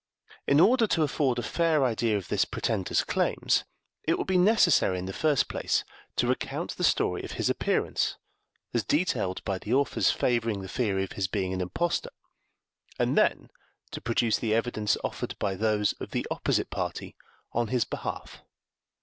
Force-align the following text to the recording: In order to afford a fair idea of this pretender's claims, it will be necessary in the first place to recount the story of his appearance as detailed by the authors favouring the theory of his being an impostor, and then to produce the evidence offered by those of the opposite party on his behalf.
In 0.47 0.59
order 0.59 0.87
to 0.87 1.03
afford 1.03 1.37
a 1.37 1.43
fair 1.43 1.85
idea 1.85 2.17
of 2.17 2.27
this 2.27 2.43
pretender's 2.43 3.03
claims, 3.03 3.65
it 4.01 4.17
will 4.17 4.25
be 4.25 4.35
necessary 4.35 4.97
in 4.97 5.05
the 5.05 5.13
first 5.13 5.47
place 5.47 5.83
to 6.15 6.25
recount 6.25 6.75
the 6.75 6.83
story 6.83 7.21
of 7.23 7.33
his 7.33 7.51
appearance 7.51 8.17
as 8.73 8.83
detailed 8.83 9.43
by 9.43 9.59
the 9.59 9.75
authors 9.75 10.09
favouring 10.09 10.61
the 10.63 10.67
theory 10.67 11.03
of 11.03 11.11
his 11.11 11.27
being 11.27 11.53
an 11.53 11.61
impostor, 11.61 12.09
and 12.97 13.15
then 13.15 13.51
to 13.91 14.01
produce 14.01 14.39
the 14.39 14.55
evidence 14.55 14.97
offered 15.03 15.37
by 15.37 15.53
those 15.53 15.93
of 15.99 16.09
the 16.09 16.25
opposite 16.31 16.71
party 16.71 17.15
on 17.53 17.67
his 17.67 17.85
behalf. 17.85 18.41